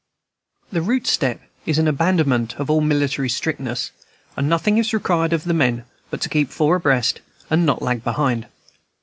[0.71, 3.91] The "route step" is an abandonment of all military strictness,
[4.35, 7.19] and nothing is required of the men but to keep four abreast,
[7.51, 8.47] and not lag behind.